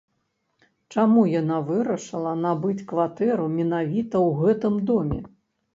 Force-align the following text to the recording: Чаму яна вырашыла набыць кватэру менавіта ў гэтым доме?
Чаму 0.95 1.25
яна 1.41 1.59
вырашыла 1.69 2.33
набыць 2.47 2.85
кватэру 2.93 3.45
менавіта 3.61 4.15
ў 4.27 4.43
гэтым 4.43 4.75
доме? 4.91 5.25